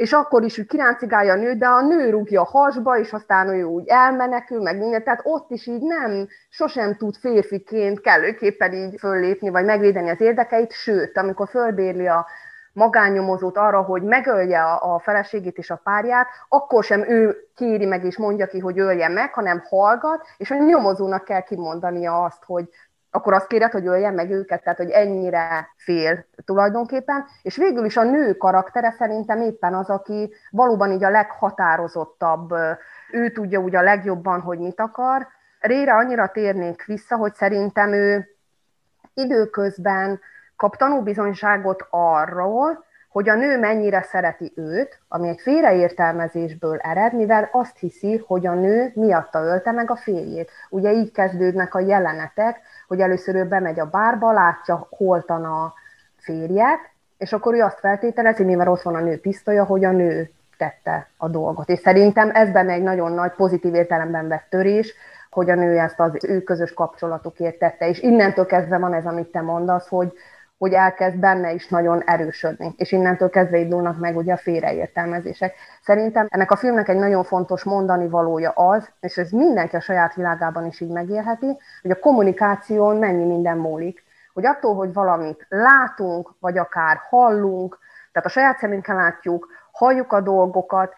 és 0.00 0.12
akkor 0.12 0.42
is 0.42 0.58
úgy 0.58 0.66
kiráncigálja 0.66 1.32
a 1.32 1.36
nő, 1.36 1.54
de 1.54 1.66
a 1.66 1.80
nő 1.80 2.10
rúgja 2.10 2.40
a 2.40 2.44
hasba, 2.44 2.98
és 2.98 3.12
aztán 3.12 3.48
ő 3.48 3.62
úgy 3.62 3.88
elmenekül, 3.88 4.62
meg 4.62 4.78
minden, 4.78 5.04
tehát 5.04 5.20
ott 5.24 5.50
is 5.50 5.66
így 5.66 5.82
nem, 5.82 6.28
sosem 6.48 6.96
tud 6.96 7.14
férfiként 7.14 8.00
kellőképpen 8.00 8.72
így 8.72 8.98
föllépni, 8.98 9.50
vagy 9.50 9.64
megvédeni 9.64 10.10
az 10.10 10.20
érdekeit, 10.20 10.72
sőt, 10.72 11.16
amikor 11.16 11.48
fölbérli 11.48 12.06
a 12.06 12.26
magánnyomozót 12.72 13.56
arra, 13.56 13.82
hogy 13.82 14.02
megölje 14.02 14.62
a, 14.62 14.94
a 14.94 14.98
feleségét 14.98 15.58
és 15.58 15.70
a 15.70 15.80
párját, 15.84 16.26
akkor 16.48 16.84
sem 16.84 17.10
ő 17.10 17.36
kéri 17.54 17.84
meg 17.84 18.04
és 18.04 18.18
mondja 18.18 18.46
ki, 18.46 18.58
hogy 18.58 18.78
ölje 18.78 19.08
meg, 19.08 19.34
hanem 19.34 19.62
hallgat, 19.68 20.26
és 20.36 20.50
a 20.50 20.54
nyomozónak 20.54 21.24
kell 21.24 21.42
kimondania 21.42 22.22
azt, 22.22 22.44
hogy 22.44 22.68
akkor 23.10 23.32
azt 23.32 23.46
kéred, 23.46 23.72
hogy 23.72 23.86
öljen 23.86 24.14
meg 24.14 24.30
őket, 24.30 24.62
tehát 24.62 24.78
hogy 24.78 24.90
ennyire 24.90 25.68
fél 25.76 26.26
tulajdonképpen, 26.44 27.24
és 27.42 27.56
végül 27.56 27.84
is 27.84 27.96
a 27.96 28.02
nő 28.02 28.32
karaktere 28.32 28.90
szerintem 28.98 29.40
éppen 29.40 29.74
az, 29.74 29.90
aki 29.90 30.32
valóban 30.50 30.90
így 30.90 31.04
a 31.04 31.10
leghatározottabb, 31.10 32.54
ő 33.10 33.30
tudja 33.32 33.60
úgy 33.60 33.76
a 33.76 33.82
legjobban, 33.82 34.40
hogy 34.40 34.58
mit 34.58 34.80
akar. 34.80 35.26
Rére 35.60 35.94
annyira 35.94 36.28
térnék 36.28 36.84
vissza, 36.84 37.16
hogy 37.16 37.34
szerintem 37.34 37.92
ő 37.92 38.28
időközben 39.14 40.20
kap 40.56 40.76
tanúbizonyságot 40.76 41.86
arról, 41.90 42.84
hogy 43.10 43.28
a 43.28 43.34
nő 43.34 43.58
mennyire 43.58 44.02
szereti 44.02 44.52
őt, 44.56 45.00
ami 45.08 45.28
egy 45.28 45.40
félreértelmezésből 45.40 46.76
ered, 46.76 47.14
mivel 47.14 47.48
azt 47.52 47.78
hiszi, 47.78 48.24
hogy 48.26 48.46
a 48.46 48.54
nő 48.54 48.92
miatta 48.94 49.44
ölte 49.44 49.72
meg 49.72 49.90
a 49.90 49.96
férjét. 49.96 50.50
Ugye 50.68 50.92
így 50.92 51.12
kezdődnek 51.12 51.74
a 51.74 51.80
jelenetek, 51.80 52.60
hogy 52.88 53.00
először 53.00 53.34
ő 53.34 53.44
bemegy 53.44 53.80
a 53.80 53.90
bárba, 53.90 54.32
látja 54.32 54.86
holtan 54.90 55.44
a 55.44 55.74
férjet, 56.16 56.78
és 57.18 57.32
akkor 57.32 57.54
ő 57.54 57.60
azt 57.60 57.78
feltételezi, 57.78 58.44
mivel 58.44 58.68
ott 58.68 58.82
van 58.82 58.94
a 58.94 59.00
nő 59.00 59.20
pisztolya, 59.20 59.64
hogy 59.64 59.84
a 59.84 59.90
nő 59.90 60.30
tette 60.58 61.08
a 61.16 61.28
dolgot. 61.28 61.68
És 61.68 61.78
szerintem 61.78 62.30
ez 62.34 62.50
benne 62.50 62.72
egy 62.72 62.82
nagyon 62.82 63.12
nagy 63.12 63.32
pozitív 63.32 63.74
értelemben 63.74 64.28
vett 64.28 64.46
törés, 64.48 64.94
hogy 65.30 65.50
a 65.50 65.54
nő 65.54 65.78
ezt 65.78 66.00
az 66.00 66.24
ő 66.24 66.42
közös 66.42 66.72
kapcsolatukért 66.74 67.58
tette. 67.58 67.88
És 67.88 68.00
innentől 68.00 68.46
kezdve 68.46 68.78
van 68.78 68.94
ez, 68.94 69.06
amit 69.06 69.30
te 69.30 69.40
mondasz, 69.40 69.88
hogy, 69.88 70.12
hogy 70.60 70.72
elkezd 70.72 71.16
benne 71.16 71.52
is 71.52 71.68
nagyon 71.68 72.02
erősödni, 72.02 72.74
és 72.76 72.92
innentől 72.92 73.30
kezdve 73.30 73.58
indulnak 73.58 73.98
meg 73.98 74.16
ugye 74.16 74.32
a 74.32 74.36
félreértelmezések. 74.36 75.54
Szerintem 75.82 76.26
ennek 76.30 76.50
a 76.50 76.56
filmnek 76.56 76.88
egy 76.88 76.96
nagyon 76.96 77.24
fontos 77.24 77.64
mondani 77.64 78.08
valója 78.08 78.50
az, 78.50 78.90
és 79.00 79.16
ez 79.16 79.30
mindenki 79.30 79.76
a 79.76 79.80
saját 79.80 80.14
világában 80.14 80.66
is 80.66 80.80
így 80.80 80.90
megélheti, 80.90 81.58
hogy 81.82 81.90
a 81.90 81.98
kommunikáción 81.98 82.96
mennyi 82.96 83.24
minden 83.24 83.56
múlik. 83.56 84.04
Hogy 84.32 84.46
attól, 84.46 84.74
hogy 84.74 84.92
valamit 84.92 85.46
látunk, 85.48 86.34
vagy 86.40 86.58
akár 86.58 87.00
hallunk, 87.08 87.78
tehát 88.12 88.28
a 88.28 88.32
saját 88.32 88.58
szemünkkel 88.58 88.96
látjuk, 88.96 89.48
halljuk 89.72 90.12
a 90.12 90.20
dolgokat, 90.20 90.94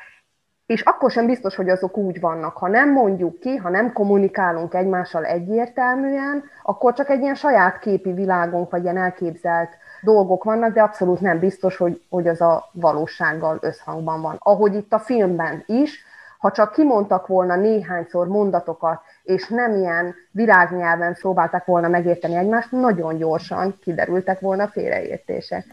és 0.73 0.81
akkor 0.81 1.11
sem 1.11 1.27
biztos, 1.27 1.55
hogy 1.55 1.69
azok 1.69 1.97
úgy 1.97 2.21
vannak. 2.21 2.57
Ha 2.57 2.69
nem 2.69 2.93
mondjuk 2.93 3.41
ki, 3.41 3.57
ha 3.57 3.69
nem 3.69 3.93
kommunikálunk 3.93 4.75
egymással 4.75 5.25
egyértelműen, 5.25 6.45
akkor 6.63 6.93
csak 6.93 7.09
egy 7.11 7.21
ilyen 7.21 7.35
saját 7.35 7.79
képi 7.79 8.13
világunk, 8.13 8.71
vagy 8.71 8.83
ilyen 8.83 8.97
elképzelt 8.97 9.71
dolgok 10.03 10.45
vannak, 10.45 10.73
de 10.73 10.83
abszolút 10.83 11.21
nem 11.21 11.39
biztos, 11.39 11.77
hogy, 11.77 12.03
hogy 12.11 12.29
az 12.29 12.41
a 12.41 12.69
valósággal 12.73 13.59
összhangban 13.61 14.21
van. 14.21 14.37
Ahogy 14.39 14.75
itt 14.75 14.93
a 14.93 14.99
filmben 14.99 15.63
is, 15.67 16.05
ha 16.39 16.51
csak 16.51 16.73
kimondtak 16.73 17.27
volna 17.27 17.57
néhányszor 17.57 18.27
mondatokat, 18.27 19.01
és 19.23 19.49
nem 19.49 19.75
ilyen 19.75 20.15
virágnyelven 20.31 21.15
próbálták 21.21 21.65
volna 21.65 21.89
megérteni 21.89 22.37
egymást, 22.37 22.71
nagyon 22.71 23.17
gyorsan 23.17 23.79
kiderültek 23.83 24.41
volna 24.41 24.69
félreértések. 24.69 25.65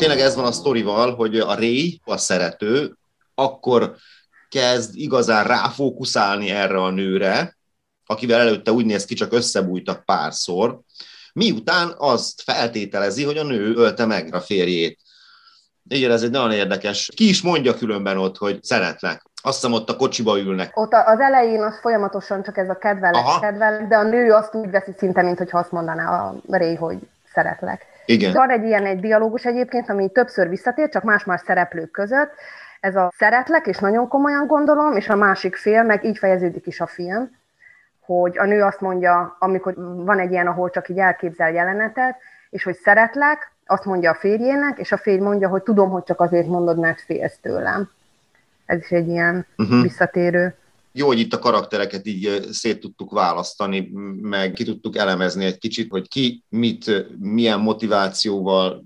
Tényleg 0.00 0.20
ez 0.20 0.34
van 0.34 0.44
a 0.44 0.52
sztorival, 0.52 1.14
hogy 1.14 1.38
a 1.38 1.54
Ray, 1.54 2.00
a 2.04 2.16
szerető, 2.16 2.96
akkor 3.34 3.96
kezd 4.48 4.96
igazán 4.96 5.44
ráfókuszálni 5.44 6.50
erre 6.50 6.82
a 6.82 6.90
nőre, 6.90 7.56
akivel 8.06 8.40
előtte 8.40 8.72
úgy 8.72 8.84
néz 8.84 9.04
ki, 9.04 9.14
csak 9.14 9.32
összebújtak 9.32 10.04
párszor, 10.04 10.80
miután 11.32 11.94
azt 11.96 12.42
feltételezi, 12.42 13.24
hogy 13.24 13.36
a 13.36 13.42
nő 13.42 13.74
ölte 13.74 14.06
meg 14.06 14.34
a 14.34 14.40
férjét. 14.40 14.98
Igen, 15.88 16.10
ez 16.10 16.22
egy 16.22 16.30
nagyon 16.30 16.52
érdekes. 16.52 17.10
Ki 17.16 17.28
is 17.28 17.42
mondja 17.42 17.74
különben 17.74 18.18
ott, 18.18 18.36
hogy 18.36 18.62
szeretlek. 18.62 19.22
Azt 19.42 19.54
hiszem 19.54 19.72
ott 19.72 19.90
a 19.90 19.96
kocsiba 19.96 20.38
ülnek. 20.38 20.76
Ott 20.76 20.92
az 20.92 21.20
elején 21.20 21.62
az 21.62 21.78
folyamatosan 21.80 22.42
csak 22.42 22.56
ez 22.56 22.68
a 22.68 22.78
kedvelek, 22.78 23.24
Aha. 23.24 23.40
kedvelek, 23.40 23.88
de 23.88 23.96
a 23.96 24.02
nő 24.02 24.32
azt 24.32 24.54
úgy 24.54 24.70
veszi 24.70 24.92
szinte, 24.96 25.22
mint 25.22 25.38
hogy 25.38 25.48
azt 25.50 25.72
mondaná 25.72 26.20
a 26.20 26.34
Ray, 26.48 26.74
hogy 26.74 26.98
szeretlek. 27.32 27.86
Igen. 28.04 28.32
Van 28.32 28.50
egy 28.50 28.64
ilyen 28.64 28.86
egy 28.86 29.00
dialógus 29.00 29.44
egyébként, 29.44 29.88
ami 29.88 30.08
többször 30.08 30.48
visszatér, 30.48 30.88
csak 30.88 31.02
más-más 31.02 31.40
szereplők 31.40 31.90
között. 31.90 32.32
Ez 32.80 32.96
a 32.96 33.12
szeretlek, 33.16 33.66
és 33.66 33.78
nagyon 33.78 34.08
komolyan 34.08 34.46
gondolom, 34.46 34.96
és 34.96 35.08
a 35.08 35.16
másik 35.16 35.56
fél, 35.56 35.82
meg 35.82 36.04
így 36.04 36.18
fejeződik 36.18 36.66
is 36.66 36.80
a 36.80 36.86
film, 36.86 37.30
hogy 38.00 38.38
a 38.38 38.44
nő 38.44 38.62
azt 38.62 38.80
mondja, 38.80 39.36
amikor 39.38 39.74
van 40.04 40.18
egy 40.18 40.30
ilyen, 40.30 40.46
ahol 40.46 40.70
csak 40.70 40.88
így 40.88 40.98
elképzel 40.98 41.52
jelenetet, 41.52 42.16
és 42.50 42.62
hogy 42.62 42.76
szeretlek, 42.76 43.52
azt 43.66 43.84
mondja 43.84 44.10
a 44.10 44.14
férjének, 44.14 44.78
és 44.78 44.92
a 44.92 44.96
férj 44.96 45.20
mondja, 45.20 45.48
hogy 45.48 45.62
tudom, 45.62 45.90
hogy 45.90 46.02
csak 46.02 46.20
azért 46.20 46.46
mondod, 46.46 46.78
mert 46.78 47.00
félsz 47.00 47.38
tőlem. 47.42 47.90
Ez 48.66 48.78
is 48.78 48.90
egy 48.90 49.08
ilyen 49.08 49.46
uh-huh. 49.56 49.82
visszatérő 49.82 50.54
jó, 50.92 51.06
hogy 51.06 51.18
itt 51.18 51.32
a 51.32 51.38
karaktereket 51.38 52.06
így 52.06 52.42
szét 52.50 52.80
tudtuk 52.80 53.12
választani, 53.12 53.90
meg 54.20 54.52
ki 54.52 54.64
tudtuk 54.64 54.96
elemezni 54.96 55.44
egy 55.44 55.58
kicsit, 55.58 55.90
hogy 55.90 56.08
ki 56.08 56.44
mit, 56.48 57.06
milyen 57.18 57.60
motivációval 57.60 58.84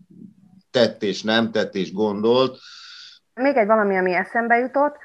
tett 0.70 1.02
és 1.02 1.22
nem 1.22 1.50
tett 1.50 1.74
és 1.74 1.92
gondolt. 1.92 2.58
Még 3.34 3.56
egy 3.56 3.66
valami, 3.66 3.96
ami 3.96 4.14
eszembe 4.14 4.56
jutott, 4.56 4.96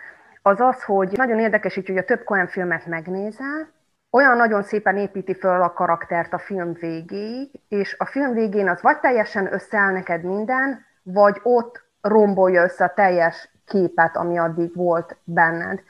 az 0.41 0.59
az, 0.59 0.83
hogy 0.83 1.09
nagyon 1.11 1.39
érdekes 1.39 1.73
hogy 1.73 1.97
a 1.97 2.05
több 2.05 2.23
Coen 2.23 2.47
filmet 2.47 2.85
megnézel, 2.85 3.77
olyan 4.11 4.37
nagyon 4.37 4.63
szépen 4.63 4.97
építi 4.97 5.33
föl 5.33 5.61
a 5.61 5.73
karaktert 5.73 6.33
a 6.33 6.39
film 6.39 6.73
végéig, 6.73 7.49
és 7.67 7.95
a 7.97 8.05
film 8.05 8.33
végén 8.33 8.69
az 8.69 8.81
vagy 8.81 8.99
teljesen 8.99 9.53
összeáll 9.53 9.91
neked 9.91 10.23
minden, 10.23 10.85
vagy 11.03 11.39
ott 11.43 11.83
rombolja 12.01 12.63
össze 12.63 12.83
a 12.83 12.93
teljes 12.93 13.49
képet, 13.65 14.15
ami 14.15 14.37
addig 14.37 14.75
volt 14.75 15.17
benned. 15.23 15.81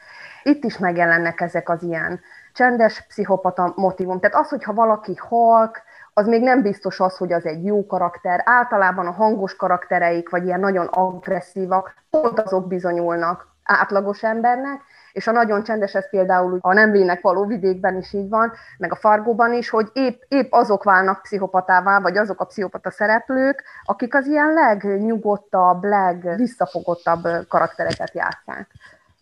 Itt 0.43 0.63
is 0.63 0.77
megjelennek 0.77 1.41
ezek 1.41 1.69
az 1.69 1.83
ilyen 1.83 2.19
csendes 2.53 3.05
pszichopata 3.07 3.73
motivum. 3.75 4.19
Tehát 4.19 4.35
az, 4.35 4.49
hogyha 4.49 4.73
valaki 4.73 5.15
halk, 5.15 5.81
az 6.13 6.27
még 6.27 6.41
nem 6.41 6.61
biztos 6.61 6.99
az, 6.99 7.17
hogy 7.17 7.33
az 7.33 7.45
egy 7.45 7.65
jó 7.65 7.85
karakter. 7.85 8.41
Általában 8.45 9.07
a 9.07 9.11
hangos 9.11 9.55
karaktereik, 9.55 10.29
vagy 10.29 10.45
ilyen 10.45 10.59
nagyon 10.59 10.85
agresszívak, 10.85 11.93
pont 12.09 12.39
azok 12.39 12.67
bizonyulnak 12.67 13.47
átlagos 13.63 14.23
embernek, 14.23 14.81
és 15.11 15.27
a 15.27 15.31
nagyon 15.31 15.63
csendes 15.63 15.95
ez 15.95 16.09
például 16.09 16.57
a 16.61 16.73
nem 16.73 16.91
vének 16.91 17.21
való 17.21 17.45
vidékben 17.45 17.97
is 17.97 18.13
így 18.13 18.29
van, 18.29 18.51
meg 18.77 18.91
a 18.91 18.95
Fargóban 18.95 19.53
is, 19.53 19.69
hogy 19.69 19.89
épp, 19.93 20.21
épp 20.27 20.51
azok 20.51 20.83
válnak 20.83 21.21
pszichopatává, 21.21 21.99
vagy 21.99 22.17
azok 22.17 22.41
a 22.41 22.45
pszichopata 22.45 22.91
szereplők, 22.91 23.63
akik 23.85 24.15
az 24.15 24.25
ilyen 24.25 24.53
legnyugodtabb, 24.53 25.83
legvisszafogottabb 25.83 27.27
karaktereket 27.47 28.13
játszák 28.13 28.67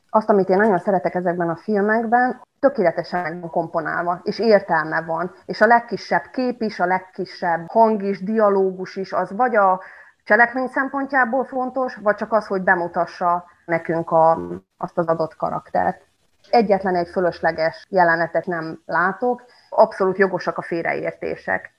azt, 0.09 0.29
amit 0.29 0.49
én 0.49 0.57
nagyon 0.57 0.79
szeretek 0.79 1.15
ezekben 1.15 1.49
a 1.49 1.55
filmekben, 1.55 2.41
tökéletesen 2.59 3.39
van 3.39 3.49
komponálva, 3.49 4.19
és 4.23 4.39
értelme 4.39 5.01
van, 5.01 5.35
és 5.45 5.61
a 5.61 5.65
legkisebb 5.65 6.23
kép 6.31 6.61
is, 6.61 6.79
a 6.79 6.85
legkisebb 6.85 7.67
hang 7.67 8.03
is, 8.03 8.23
dialógus 8.23 8.95
is, 8.95 9.13
az 9.13 9.31
vagy 9.31 9.55
a 9.55 9.81
cselekmény 10.23 10.67
szempontjából 10.67 11.45
fontos, 11.45 11.95
vagy 11.95 12.15
csak 12.15 12.33
az, 12.33 12.47
hogy 12.47 12.61
bemutassa 12.61 13.45
nekünk 13.65 14.11
a, 14.11 14.39
azt 14.77 14.97
az 14.97 15.07
adott 15.07 15.35
karaktert. 15.35 16.01
Egyetlen 16.49 16.95
egy 16.95 17.07
fölösleges 17.07 17.85
jelenetet 17.89 18.45
nem 18.45 18.81
látok, 18.85 19.43
abszolút 19.69 20.17
jogosak 20.17 20.57
a 20.57 20.61
félreértések. 20.61 21.75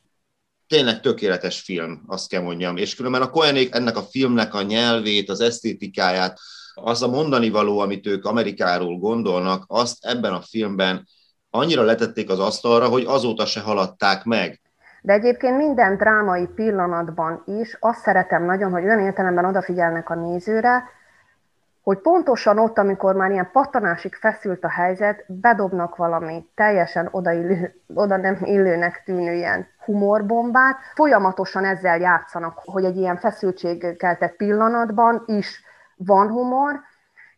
Tényleg 0.68 1.00
tökéletes 1.00 1.60
film, 1.60 2.02
azt 2.06 2.28
kell 2.28 2.42
mondjam. 2.42 2.76
És 2.76 2.94
különben 2.94 3.22
a 3.22 3.30
Koenék 3.30 3.74
ennek 3.74 3.96
a 3.96 4.02
filmnek 4.02 4.54
a 4.54 4.62
nyelvét, 4.62 5.28
az 5.28 5.40
esztétikáját, 5.40 6.38
az 6.82 7.02
a 7.02 7.08
mondani 7.08 7.50
való, 7.50 7.78
amit 7.78 8.06
ők 8.06 8.24
Amerikáról 8.24 8.98
gondolnak, 8.98 9.64
azt 9.66 9.96
ebben 10.00 10.32
a 10.32 10.40
filmben 10.40 11.06
annyira 11.50 11.82
letették 11.82 12.30
az 12.30 12.38
asztalra, 12.38 12.88
hogy 12.88 13.04
azóta 13.06 13.46
se 13.46 13.60
haladták 13.60 14.24
meg. 14.24 14.60
De 15.02 15.12
egyébként 15.12 15.56
minden 15.56 15.96
drámai 15.96 16.46
pillanatban 16.46 17.42
is 17.46 17.76
azt 17.80 18.00
szeretem 18.00 18.44
nagyon, 18.44 18.70
hogy 18.70 18.84
olyan 18.84 19.00
értelemben 19.00 19.44
odafigyelnek 19.44 20.10
a 20.10 20.14
nézőre, 20.14 20.84
hogy 21.82 21.98
pontosan 21.98 22.58
ott, 22.58 22.78
amikor 22.78 23.14
már 23.14 23.30
ilyen 23.30 23.50
pattanásig 23.52 24.14
feszült 24.14 24.64
a 24.64 24.70
helyzet, 24.70 25.24
bedobnak 25.26 25.96
valami 25.96 26.48
teljesen 26.54 27.08
odaillő, 27.10 27.74
oda 27.94 28.16
nem 28.16 28.38
illőnek 28.42 29.02
tűnő 29.04 29.34
ilyen 29.34 29.66
humorbombát, 29.84 30.76
folyamatosan 30.94 31.64
ezzel 31.64 31.98
játszanak, 31.98 32.58
hogy 32.64 32.84
egy 32.84 32.96
ilyen 32.96 33.16
feszültségkeltett 33.16 34.36
pillanatban 34.36 35.22
is 35.26 35.62
van 35.98 36.28
humor, 36.28 36.80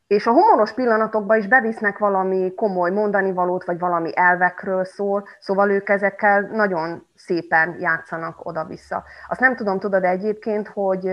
és 0.07 0.27
a 0.27 0.33
humoros 0.33 0.73
pillanatokban 0.73 1.39
is 1.39 1.47
bevisznek 1.47 1.99
valami 1.99 2.55
komoly 2.55 2.91
mondani 2.91 3.33
valót, 3.33 3.65
vagy 3.65 3.79
valami 3.79 4.11
elvekről 4.15 4.85
szól, 4.85 5.29
szóval 5.39 5.71
ők 5.71 5.89
ezekkel 5.89 6.41
nagyon 6.41 7.07
szépen 7.15 7.77
játszanak 7.81 8.47
oda-vissza. 8.47 9.05
Azt 9.29 9.41
nem 9.41 9.57
tudom, 9.57 9.79
tudod 9.79 10.05
egyébként, 10.05 10.69
hogy 10.69 11.11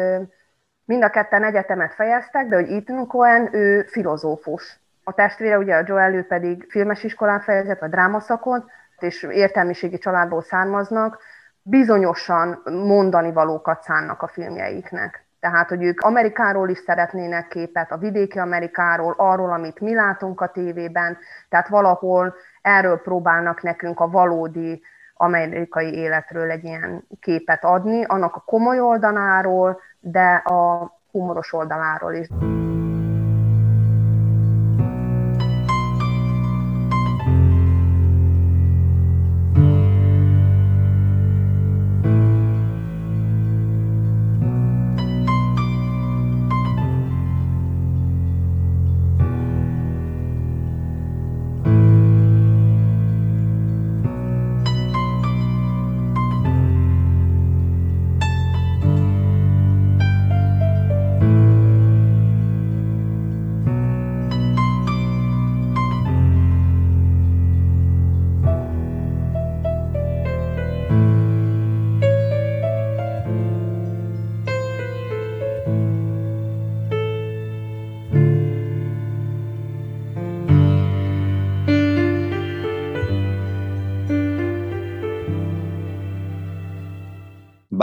Mind 0.87 1.03
a 1.03 1.09
ketten 1.09 1.43
egyetemet 1.43 1.93
fejeztek, 1.93 2.47
de 2.47 2.55
hogy 2.55 2.71
Ethan 2.71 3.07
Cohen, 3.07 3.55
ő 3.55 3.83
filozófus. 3.83 4.79
A 5.03 5.13
testvére, 5.13 5.57
ugye 5.57 5.75
a 5.75 5.83
Joel, 5.85 6.13
ő 6.13 6.23
pedig 6.23 6.65
filmes 6.69 7.03
iskolán 7.03 7.39
fejezett, 7.39 7.79
vagy 7.79 7.89
drámaszakon, 7.89 8.69
és 8.99 9.23
értelmiségi 9.23 9.97
családból 9.97 10.41
származnak, 10.41 11.21
bizonyosan 11.61 12.61
mondani 12.63 13.31
valókat 13.31 13.83
szánnak 13.83 14.21
a 14.21 14.27
filmjeiknek. 14.27 15.26
Tehát, 15.39 15.69
hogy 15.69 15.83
ők 15.83 16.01
Amerikáról 16.01 16.69
is 16.69 16.77
szeretnének 16.77 17.47
képet, 17.47 17.91
a 17.91 17.97
vidéki 17.97 18.39
Amerikáról, 18.39 19.13
arról, 19.17 19.51
amit 19.51 19.79
mi 19.79 19.93
látunk 19.93 20.41
a 20.41 20.51
tévében, 20.51 21.17
tehát 21.49 21.67
valahol 21.67 22.35
erről 22.61 22.97
próbálnak 22.97 23.61
nekünk 23.61 23.99
a 23.99 24.09
valódi 24.09 24.81
amerikai 25.13 25.93
életről 25.93 26.51
egy 26.51 26.63
ilyen 26.63 27.07
képet 27.19 27.63
adni, 27.63 28.03
annak 28.03 28.35
a 28.35 28.43
komoly 28.45 28.79
oldaláról, 28.79 29.81
de 29.99 30.41
a 30.45 30.91
humoros 31.11 31.53
oldaláról 31.53 32.13
is. 32.13 32.27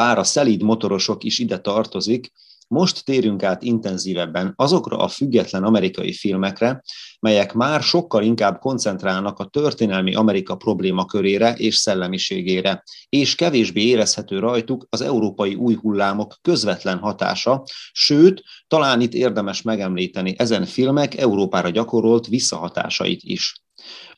Bár 0.05 0.19
a 0.19 0.25
szelíd 0.25 0.63
motorosok 0.63 1.25
is 1.25 1.39
ide 1.39 1.59
tartozik, 1.59 2.33
most 2.69 3.05
térünk 3.05 3.43
át 3.43 3.63
intenzívebben 3.63 4.53
azokra 4.57 4.97
a 4.97 5.09
független 5.09 5.65
amerikai 5.65 6.13
filmekre, 6.13 6.83
melyek 7.21 7.53
már 7.53 7.83
sokkal 7.83 8.23
inkább 8.23 8.59
koncentrálnak 8.59 9.39
a 9.39 9.45
történelmi 9.45 10.15
Amerika 10.15 10.57
problémakörére 10.57 11.53
és 11.53 11.75
szellemiségére, 11.75 12.83
és 13.09 13.35
kevésbé 13.35 13.83
érezhető 13.83 14.39
rajtuk 14.39 14.87
az 14.91 15.01
európai 15.01 15.55
új 15.55 15.75
hullámok 15.75 16.35
közvetlen 16.43 16.99
hatása, 16.99 17.63
sőt, 17.93 18.43
talán 18.69 19.01
itt 19.01 19.15
érdemes 19.15 19.63
megemlíteni 19.63 20.35
ezen 20.39 20.65
filmek 20.65 21.17
Európára 21.17 21.71
gyakorolt 21.71 22.27
visszahatásait 22.27 23.21
is 23.23 23.65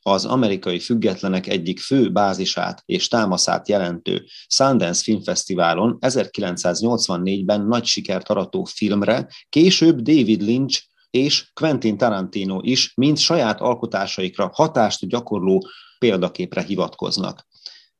az 0.02 0.24
amerikai 0.24 0.78
függetlenek 0.78 1.46
egyik 1.46 1.80
fő 1.80 2.12
bázisát 2.12 2.82
és 2.84 3.08
támaszát 3.08 3.68
jelentő 3.68 4.24
Sundance 4.46 5.02
Filmfesztiválon 5.02 5.98
1984-ben 6.00 7.66
nagy 7.66 7.84
sikert 7.84 8.28
arató 8.28 8.64
filmre 8.64 9.28
később 9.48 10.00
David 10.00 10.42
Lynch 10.42 10.82
és 11.10 11.50
Quentin 11.54 11.96
Tarantino 11.96 12.60
is 12.62 12.92
mind 12.94 13.18
saját 13.18 13.60
alkotásaikra 13.60 14.50
hatást 14.54 15.08
gyakorló 15.08 15.68
példaképre 15.98 16.62
hivatkoznak. 16.62 17.46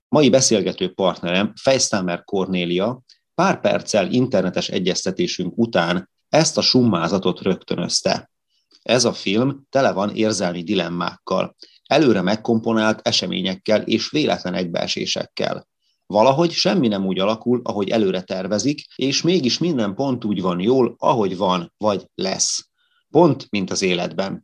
Mai 0.08 0.30
beszélgető 0.30 0.92
partnerem 0.92 1.52
Fejsztámer 1.62 2.24
Cornélia 2.24 3.02
pár 3.34 3.60
perccel 3.60 4.12
internetes 4.12 4.68
egyeztetésünk 4.68 5.58
után 5.58 6.10
ezt 6.28 6.58
a 6.58 6.60
summázatot 6.60 7.40
rögtönözte. 7.40 8.30
Ez 8.86 9.04
a 9.04 9.12
film 9.12 9.66
tele 9.70 9.92
van 9.92 10.14
érzelmi 10.14 10.62
dilemmákkal, 10.62 11.56
előre 11.86 12.22
megkomponált 12.22 13.08
eseményekkel 13.08 13.82
és 13.82 14.10
véletlen 14.10 14.54
egybeesésekkel. 14.54 15.66
Valahogy 16.06 16.50
semmi 16.50 16.88
nem 16.88 17.06
úgy 17.06 17.18
alakul, 17.18 17.60
ahogy 17.64 17.88
előre 17.88 18.22
tervezik, 18.22 18.84
és 18.96 19.22
mégis 19.22 19.58
minden 19.58 19.94
pont 19.94 20.24
úgy 20.24 20.40
van 20.40 20.60
jól, 20.60 20.94
ahogy 20.98 21.36
van, 21.36 21.72
vagy 21.76 22.06
lesz. 22.14 22.68
Pont, 23.10 23.46
mint 23.50 23.70
az 23.70 23.82
életben. 23.82 24.42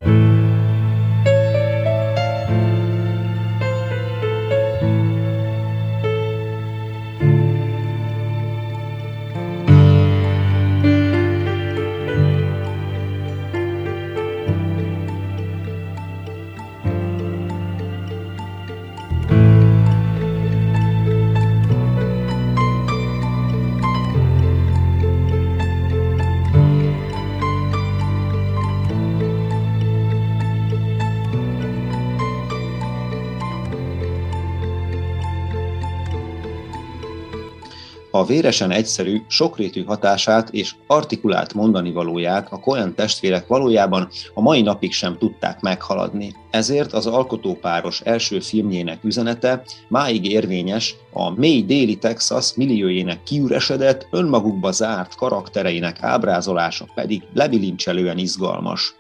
A 38.23 38.25
véresen 38.25 38.71
egyszerű, 38.71 39.23
sokrétű 39.29 39.85
hatását 39.85 40.51
és 40.51 40.75
artikulált 40.87 41.55
mondani 41.55 41.93
valóját 41.93 42.53
a 42.53 42.61
Cohen 42.61 42.95
testvérek 42.95 43.47
valójában 43.47 44.09
a 44.35 44.41
mai 44.41 44.63
napig 44.63 44.93
sem 44.93 45.19
tudták 45.19 45.61
meghaladni. 45.61 46.35
Ezért 46.51 46.93
az 46.93 47.07
alkotópáros 47.07 48.01
első 48.01 48.41
filmjének 48.41 49.05
üzenete 49.05 49.63
máig 49.89 50.31
érvényes, 50.31 50.95
a 51.13 51.31
mély 51.31 51.63
déli 51.63 51.97
Texas 51.97 52.55
milliójének 52.55 53.23
kiüresedett, 53.23 54.07
önmagukba 54.11 54.73
zárt 54.73 55.15
karaktereinek 55.15 56.03
ábrázolása 56.03 56.87
pedig 56.95 57.23
lebilincselően 57.35 58.19
izgalmas. 58.19 58.95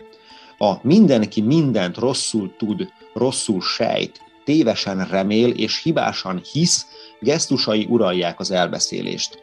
A 0.59 0.73
mindenki 0.83 1.41
mindent 1.41 1.97
rosszul 1.97 2.55
tud, 2.57 2.89
rosszul 3.15 3.61
sejt, 3.61 4.21
tévesen 4.45 5.07
remél 5.11 5.51
és 5.51 5.83
hibásan 5.83 6.41
hisz, 6.53 6.87
gesztusai 7.23 7.87
uralják 7.91 8.41
az 8.41 8.51
elbeszélést. 8.51 9.43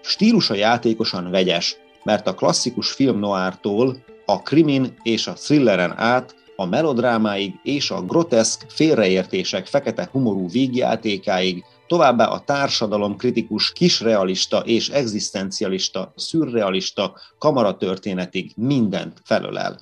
Stílusa 0.00 0.54
játékosan 0.54 1.30
vegyes, 1.30 1.76
mert 2.04 2.26
a 2.26 2.34
klasszikus 2.34 2.92
film 2.92 3.18
noártól 3.18 3.96
a 4.26 4.42
krimin 4.42 4.96
és 5.02 5.26
a 5.26 5.32
thrilleren 5.32 5.98
át 5.98 6.34
a 6.56 6.66
melodrámáig 6.66 7.54
és 7.62 7.90
a 7.90 8.02
groteszk 8.02 8.64
félreértések 8.68 9.66
fekete 9.66 10.08
humorú 10.12 10.48
végjátékáig, 10.48 11.64
továbbá 11.86 12.24
a 12.24 12.40
társadalom 12.40 13.16
kritikus 13.16 13.72
kisrealista 13.72 14.58
és 14.58 14.88
egzisztencialista, 14.88 16.12
szürrealista 16.16 17.16
kamaratörténetig 17.38 18.52
mindent 18.56 19.20
felölel. 19.24 19.78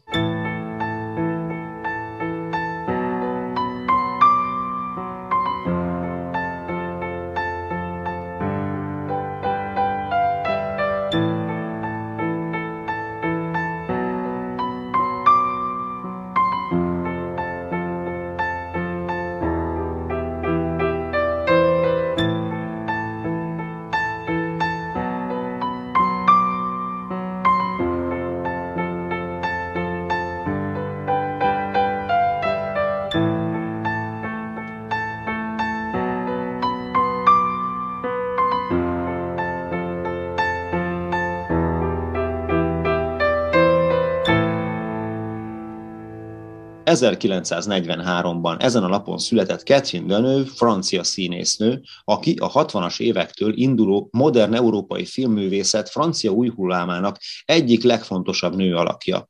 1943-ban 46.94 48.62
ezen 48.62 48.82
a 48.82 48.88
napon 48.88 49.18
született 49.18 49.62
Catherine 49.62 50.06
Deneuve, 50.06 50.50
francia 50.54 51.04
színésznő, 51.04 51.82
aki 52.04 52.34
a 52.40 52.50
60-as 52.52 53.00
évektől 53.00 53.56
induló 53.56 54.08
modern 54.12 54.54
európai 54.54 55.04
filmművészet 55.04 55.88
francia 55.88 56.30
új 56.30 56.48
hullámának 56.48 57.16
egyik 57.44 57.82
legfontosabb 57.82 58.56
nő 58.56 58.74
alakja. 58.74 59.28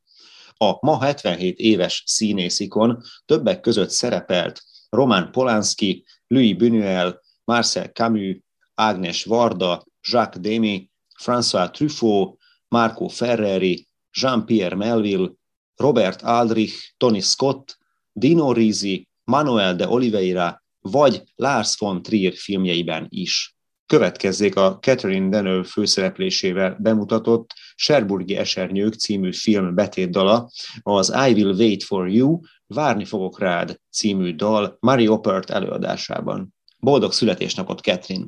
A 0.57 0.87
ma 0.87 1.01
77 1.01 1.59
éves 1.59 2.03
színészikon 2.07 3.03
többek 3.25 3.61
között 3.61 3.91
szerepelt 3.91 4.63
Roman 4.89 5.31
Polanski, 5.31 6.05
Louis 6.27 6.57
Buñuel, 6.57 7.15
Marcel 7.45 7.89
Camus, 7.89 8.37
Agnes 8.75 9.25
Varda, 9.25 9.85
Jacques 10.09 10.43
Demy, 10.43 10.91
François 11.23 11.71
Truffaut, 11.71 12.39
Marco 12.69 13.09
Ferreri, 13.09 13.89
Jean-Pierre 14.13 14.77
Melville, 14.77 15.31
Robert 15.77 16.23
Aldrich, 16.23 16.95
Tony 16.97 17.21
Scott, 17.21 17.79
Dino 18.13 18.53
Risi, 18.53 19.09
Manuel 19.25 19.77
de 19.77 19.89
Oliveira 19.89 20.63
vagy 20.81 21.23
Lars 21.35 21.77
von 21.79 22.03
Trier 22.03 22.33
filmjeiben 22.37 23.07
is. 23.09 23.57
Következzék 23.87 24.57
a 24.57 24.79
Catherine 24.81 25.29
Deneuve 25.29 25.65
főszereplésével 25.65 26.77
bemutatott 26.81 27.55
Sherburgi 27.75 28.37
Esernyők 28.37 28.95
című 28.95 29.33
film 29.33 29.75
betétdala, 29.75 30.51
az 30.83 31.09
I 31.29 31.33
Will 31.33 31.55
Wait 31.55 31.85
for 31.85 32.09
You, 32.09 32.41
Várni 32.67 33.05
fogok 33.05 33.39
rád 33.39 33.81
című 33.91 34.35
dal 34.35 34.77
Mary 34.81 35.09
Opert 35.09 35.51
előadásában. 35.51 36.55
Boldog 36.79 37.13
születésnapot, 37.13 37.81
Catherine! 37.81 38.27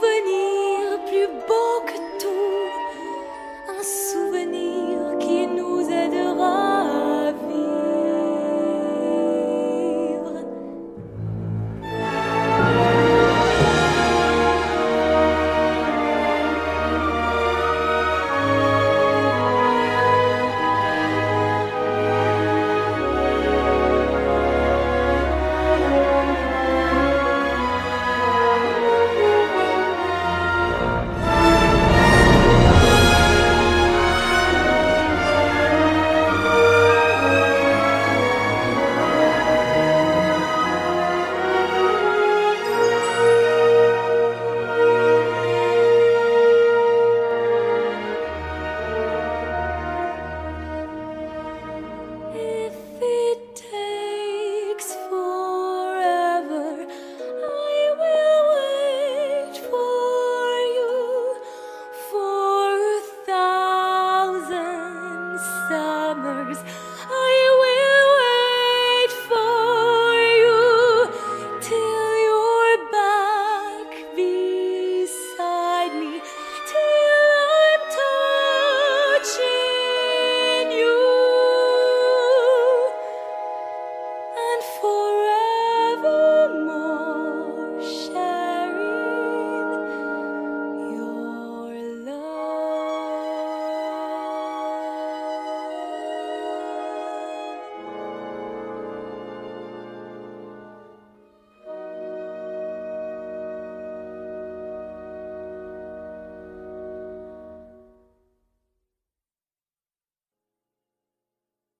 souvenirs 0.00 0.98
plus 1.06 1.28
beau 1.46 1.89